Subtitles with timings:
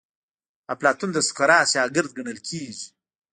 [0.73, 2.87] افلاطون د سقراط شاګرد ګڼل کیږي.